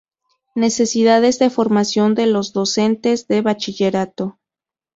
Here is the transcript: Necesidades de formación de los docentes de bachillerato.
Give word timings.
Necesidades 0.55 1.37
de 1.37 1.51
formación 1.51 2.15
de 2.15 2.25
los 2.25 2.53
docentes 2.53 3.27
de 3.27 3.41
bachillerato. 3.43 4.39